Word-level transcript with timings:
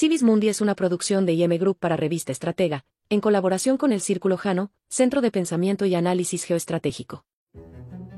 Civis 0.00 0.22
Mundi 0.22 0.48
es 0.48 0.62
una 0.62 0.74
producción 0.74 1.26
de 1.26 1.34
IM 1.34 1.58
Group 1.58 1.76
para 1.78 1.94
Revista 1.94 2.32
Estratega, 2.32 2.86
en 3.10 3.20
colaboración 3.20 3.76
con 3.76 3.92
el 3.92 4.00
Círculo 4.00 4.38
Jano, 4.38 4.72
Centro 4.88 5.20
de 5.20 5.30
Pensamiento 5.30 5.84
y 5.84 5.94
Análisis 5.94 6.44
Geoestratégico. 6.44 7.26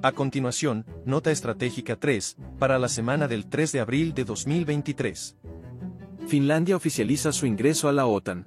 A 0.01 0.13
continuación, 0.13 0.87
Nota 1.05 1.33
Estratégica 1.33 1.97
3, 1.97 2.37
para 2.61 2.79
la 2.79 2.89
semana 2.89 3.27
del 3.27 3.49
3 3.49 3.73
de 3.73 3.81
abril 3.81 4.15
de 4.15 4.23
2023. 4.23 5.37
Finlandia 6.29 6.77
oficializa 6.77 7.33
su 7.33 7.47
ingreso 7.47 7.89
a 7.89 7.93
la 7.93 8.07
OTAN. 8.07 8.47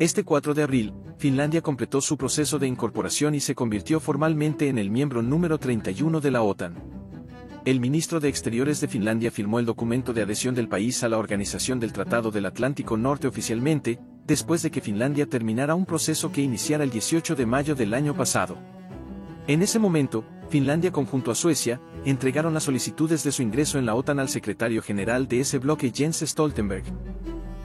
Este 0.00 0.24
4 0.24 0.52
de 0.52 0.64
abril, 0.64 0.92
Finlandia 1.18 1.62
completó 1.62 2.00
su 2.00 2.16
proceso 2.16 2.58
de 2.58 2.66
incorporación 2.66 3.36
y 3.36 3.40
se 3.40 3.54
convirtió 3.54 4.00
formalmente 4.00 4.66
en 4.66 4.78
el 4.78 4.90
miembro 4.90 5.22
número 5.22 5.58
31 5.58 6.20
de 6.20 6.30
la 6.32 6.42
OTAN 6.42 6.89
el 7.66 7.78
ministro 7.78 8.20
de 8.20 8.28
Exteriores 8.28 8.80
de 8.80 8.88
Finlandia 8.88 9.30
firmó 9.30 9.58
el 9.58 9.66
documento 9.66 10.14
de 10.14 10.22
adhesión 10.22 10.54
del 10.54 10.68
país 10.68 11.02
a 11.02 11.10
la 11.10 11.18
Organización 11.18 11.78
del 11.78 11.92
Tratado 11.92 12.30
del 12.30 12.46
Atlántico 12.46 12.96
Norte 12.96 13.26
oficialmente, 13.26 13.98
después 14.26 14.62
de 14.62 14.70
que 14.70 14.80
Finlandia 14.80 15.26
terminara 15.26 15.74
un 15.74 15.84
proceso 15.84 16.32
que 16.32 16.40
iniciara 16.40 16.84
el 16.84 16.90
18 16.90 17.36
de 17.36 17.46
mayo 17.46 17.74
del 17.74 17.92
año 17.92 18.14
pasado. 18.16 18.56
En 19.46 19.60
ese 19.60 19.78
momento, 19.78 20.24
Finlandia 20.48 20.90
conjunto 20.90 21.30
a 21.30 21.34
Suecia, 21.34 21.80
entregaron 22.06 22.54
las 22.54 22.64
solicitudes 22.64 23.22
de 23.24 23.32
su 23.32 23.42
ingreso 23.42 23.78
en 23.78 23.84
la 23.84 23.94
OTAN 23.94 24.20
al 24.20 24.30
secretario 24.30 24.80
general 24.80 25.28
de 25.28 25.40
ese 25.40 25.58
bloque 25.58 25.92
Jens 25.94 26.20
Stoltenberg. 26.20 26.84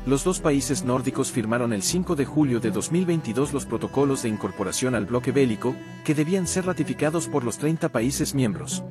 Los 0.05 0.23
dos 0.23 0.39
países 0.39 0.83
nórdicos 0.83 1.31
firmaron 1.31 1.71
el 1.71 1.81
5 1.81 2.15
de 2.15 2.25
julio 2.25 2.59
de 2.59 2.69
2022 2.69 3.53
los 3.53 3.65
protocolos 3.65 4.23
de 4.23 4.29
incorporación 4.29 4.93
al 4.93 5.05
bloque 5.05 5.31
bélico, 5.31 5.75
que 6.03 6.13
debían 6.13 6.47
ser 6.47 6.65
ratificados 6.65 7.27
por 7.27 7.43
los 7.43 7.57
30 7.57 7.89
países 7.89 8.35
miembros. 8.35 8.83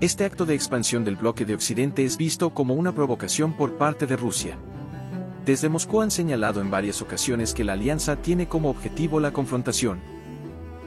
Este 0.00 0.24
acto 0.24 0.46
de 0.46 0.54
expansión 0.54 1.04
del 1.04 1.16
bloque 1.16 1.44
de 1.44 1.54
Occidente 1.54 2.04
es 2.04 2.16
visto 2.16 2.50
como 2.50 2.74
una 2.74 2.92
provocación 2.92 3.52
por 3.52 3.76
parte 3.78 4.06
de 4.06 4.16
Rusia. 4.16 4.56
Desde 5.44 5.68
Moscú 5.68 6.00
han 6.02 6.12
señalado 6.12 6.60
en 6.60 6.70
varias 6.70 7.02
ocasiones 7.02 7.52
que 7.52 7.64
la 7.64 7.72
alianza 7.72 8.14
tiene 8.14 8.46
como 8.46 8.70
objetivo 8.70 9.18
la 9.18 9.32
confrontación. 9.32 9.98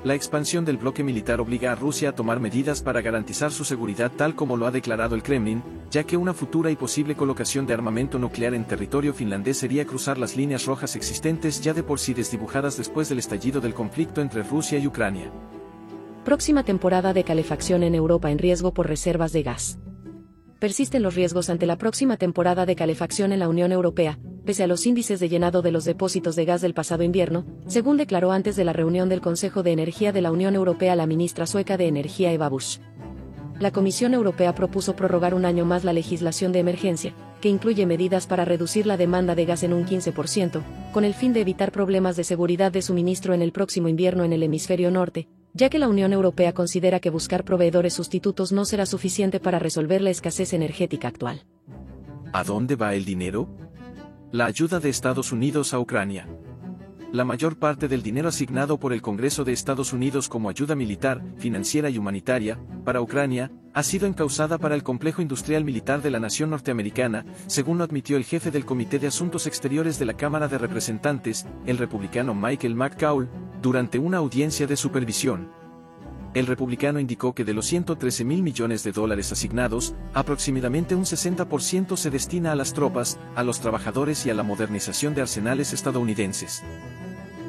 La 0.05 0.15
expansión 0.15 0.63
del 0.63 0.77
bloque 0.77 1.03
militar 1.03 1.41
obliga 1.41 1.73
a 1.73 1.75
Rusia 1.75 2.09
a 2.09 2.15
tomar 2.15 2.39
medidas 2.39 2.81
para 2.81 3.01
garantizar 3.01 3.51
su 3.51 3.65
seguridad 3.65 4.13
tal 4.15 4.33
como 4.33 4.55
lo 4.55 4.65
ha 4.65 4.71
declarado 4.71 5.13
el 5.13 5.23
Kremlin, 5.23 5.61
ya 5.89 6.05
que 6.05 6.15
una 6.15 6.33
futura 6.33 6.71
y 6.71 6.77
posible 6.77 7.15
colocación 7.15 7.67
de 7.67 7.73
armamento 7.73 8.17
nuclear 8.17 8.53
en 8.53 8.63
territorio 8.63 9.13
finlandés 9.13 9.57
sería 9.57 9.85
cruzar 9.85 10.17
las 10.17 10.37
líneas 10.37 10.65
rojas 10.65 10.95
existentes 10.95 11.59
ya 11.59 11.73
de 11.73 11.83
por 11.83 11.99
sí 11.99 12.13
desdibujadas 12.13 12.77
después 12.77 13.09
del 13.09 13.19
estallido 13.19 13.59
del 13.59 13.73
conflicto 13.73 14.21
entre 14.21 14.43
Rusia 14.43 14.79
y 14.79 14.87
Ucrania. 14.87 15.29
Próxima 16.23 16.63
temporada 16.63 17.13
de 17.13 17.23
calefacción 17.23 17.81
en 17.81 17.95
Europa 17.95 18.29
en 18.29 18.37
riesgo 18.37 18.75
por 18.75 18.87
reservas 18.87 19.33
de 19.33 19.41
gas. 19.41 19.79
Persisten 20.59 21.01
los 21.01 21.15
riesgos 21.15 21.49
ante 21.49 21.65
la 21.65 21.79
próxima 21.79 22.15
temporada 22.15 22.67
de 22.67 22.75
calefacción 22.75 23.31
en 23.31 23.39
la 23.39 23.49
Unión 23.49 23.71
Europea, 23.71 24.19
pese 24.45 24.61
a 24.61 24.67
los 24.67 24.85
índices 24.85 25.19
de 25.19 25.29
llenado 25.29 25.63
de 25.63 25.71
los 25.71 25.83
depósitos 25.83 26.35
de 26.35 26.45
gas 26.45 26.61
del 26.61 26.75
pasado 26.75 27.01
invierno, 27.01 27.47
según 27.65 27.97
declaró 27.97 28.31
antes 28.31 28.55
de 28.55 28.63
la 28.63 28.71
reunión 28.71 29.09
del 29.09 29.19
Consejo 29.19 29.63
de 29.63 29.71
Energía 29.71 30.11
de 30.11 30.21
la 30.21 30.31
Unión 30.31 30.53
Europea 30.53 30.95
la 30.95 31.07
ministra 31.07 31.47
sueca 31.47 31.75
de 31.75 31.87
Energía 31.87 32.31
Eva 32.31 32.49
Busch. 32.49 32.79
La 33.59 33.71
Comisión 33.71 34.13
Europea 34.13 34.53
propuso 34.53 34.95
prorrogar 34.95 35.33
un 35.33 35.45
año 35.45 35.65
más 35.65 35.83
la 35.83 35.91
legislación 35.93 36.51
de 36.51 36.59
emergencia, 36.59 37.15
que 37.41 37.49
incluye 37.49 37.87
medidas 37.87 38.27
para 38.27 38.45
reducir 38.45 38.85
la 38.85 38.95
demanda 38.95 39.33
de 39.33 39.45
gas 39.45 39.63
en 39.63 39.73
un 39.73 39.87
15%, 39.87 40.61
con 40.93 41.03
el 41.03 41.15
fin 41.15 41.33
de 41.33 41.41
evitar 41.41 41.71
problemas 41.71 42.15
de 42.15 42.23
seguridad 42.23 42.71
de 42.71 42.83
suministro 42.83 43.33
en 43.33 43.41
el 43.41 43.51
próximo 43.51 43.87
invierno 43.87 44.23
en 44.23 44.33
el 44.33 44.43
hemisferio 44.43 44.91
norte, 44.91 45.27
ya 45.53 45.69
que 45.69 45.79
la 45.79 45.87
Unión 45.87 46.13
Europea 46.13 46.53
considera 46.53 46.99
que 46.99 47.09
buscar 47.09 47.43
proveedores 47.43 47.93
sustitutos 47.93 48.51
no 48.51 48.65
será 48.65 48.85
suficiente 48.85 49.39
para 49.39 49.59
resolver 49.59 50.01
la 50.01 50.09
escasez 50.09 50.53
energética 50.53 51.07
actual. 51.07 51.43
¿A 52.33 52.43
dónde 52.43 52.75
va 52.75 52.95
el 52.95 53.05
dinero? 53.05 53.49
La 54.31 54.45
ayuda 54.45 54.79
de 54.79 54.89
Estados 54.89 55.31
Unidos 55.31 55.73
a 55.73 55.79
Ucrania. 55.79 56.27
La 57.11 57.25
mayor 57.25 57.59
parte 57.59 57.89
del 57.89 58.03
dinero 58.03 58.29
asignado 58.29 58.79
por 58.79 58.93
el 58.93 59.01
Congreso 59.01 59.43
de 59.43 59.51
Estados 59.51 59.91
Unidos 59.91 60.29
como 60.29 60.47
ayuda 60.47 60.75
militar, 60.75 61.21
financiera 61.35 61.89
y 61.89 61.97
humanitaria, 61.97 62.57
para 62.85 63.01
Ucrania, 63.01 63.51
ha 63.73 63.83
sido 63.83 64.07
encausada 64.07 64.57
para 64.57 64.75
el 64.75 64.83
complejo 64.83 65.21
industrial 65.21 65.65
militar 65.65 66.01
de 66.01 66.09
la 66.09 66.21
nación 66.21 66.51
norteamericana, 66.51 67.25
según 67.47 67.79
lo 67.79 67.83
admitió 67.83 68.15
el 68.15 68.23
jefe 68.23 68.49
del 68.49 68.63
Comité 68.63 68.97
de 68.97 69.07
Asuntos 69.07 69.45
Exteriores 69.45 69.99
de 69.99 70.05
la 70.05 70.13
Cámara 70.13 70.47
de 70.47 70.57
Representantes, 70.57 71.45
el 71.65 71.77
republicano 71.77 72.33
Michael 72.33 72.75
McCaul, 72.75 73.29
durante 73.61 73.99
una 73.99 74.17
audiencia 74.17 74.67
de 74.67 74.75
supervisión. 74.75 75.49
El 76.33 76.47
republicano 76.47 76.99
indicó 76.99 77.35
que 77.35 77.43
de 77.43 77.53
los 77.53 77.65
113 77.65 78.23
mil 78.23 78.41
millones 78.41 78.83
de 78.83 78.93
dólares 78.93 79.31
asignados, 79.33 79.93
aproximadamente 80.13 80.95
un 80.95 81.03
60% 81.03 81.97
se 81.97 82.09
destina 82.09 82.53
a 82.53 82.55
las 82.55 82.73
tropas, 82.73 83.19
a 83.35 83.43
los 83.43 83.59
trabajadores 83.59 84.25
y 84.25 84.29
a 84.29 84.33
la 84.33 84.43
modernización 84.43 85.13
de 85.13 85.21
arsenales 85.21 85.73
estadounidenses. 85.73 86.63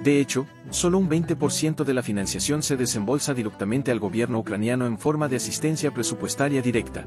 De 0.03 0.19
hecho, 0.21 0.47
solo 0.71 0.99
un 0.99 1.09
20% 1.09 1.85
de 1.85 1.95
la 1.95 2.03
financiación 2.03 2.65
se 2.65 2.77
desembolsa 2.77 3.35
directamente 3.35 3.93
al 3.93 4.01
gobierno 4.01 4.41
ucraniano 4.41 4.87
en 4.87 4.99
forma 4.99 5.29
de 5.29 5.37
asistencia 5.37 5.95
presupuestaria 5.95 6.61
directa. 6.61 7.05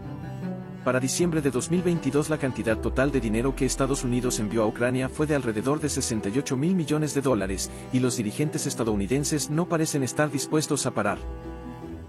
Para 0.86 1.00
diciembre 1.00 1.42
de 1.42 1.50
2022 1.50 2.30
la 2.30 2.38
cantidad 2.38 2.78
total 2.78 3.12
de 3.12 3.20
dinero 3.20 3.56
que 3.56 3.66
Estados 3.66 4.04
Unidos 4.04 4.40
envió 4.40 4.62
a 4.62 4.68
Ucrania 4.68 5.10
fue 5.10 5.26
de 5.26 5.34
alrededor 5.34 5.80
de 5.80 5.90
68 5.90 6.56
mil 6.56 6.76
millones 6.76 7.16
de 7.16 7.22
dólares, 7.22 7.72
y 7.92 8.00
los 8.00 8.18
dirigentes 8.18 8.68
estadounidenses 8.68 9.50
no 9.50 9.68
parecen 9.68 10.04
estar 10.04 10.30
dispuestos 10.30 10.86
a 10.86 10.92
parar. 10.92 11.18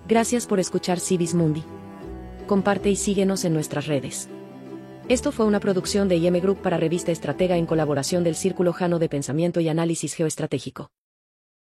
Gracias 0.07 0.47
por 0.47 0.61
escuchar 0.61 1.01
Civis 1.01 1.35
Mundi. 1.35 1.65
Comparte 2.47 2.91
y 2.91 2.97
síguenos 2.97 3.47
en 3.47 3.55
nuestras 3.55 3.87
redes. 3.87 4.29
Esto 5.09 5.33
fue 5.33 5.47
una 5.47 5.59
producción 5.59 6.07
de 6.09 6.17
IM 6.17 6.39
Group 6.43 6.59
para 6.59 6.77
Revista 6.77 7.11
Estratega 7.11 7.57
en 7.57 7.65
colaboración 7.65 8.25
del 8.25 8.35
Círculo 8.35 8.75
Jano 8.75 8.99
de 8.99 9.09
Pensamiento 9.09 9.61
y 9.61 9.71
Análisis 9.71 10.13
Geoestratégico. 10.13 10.91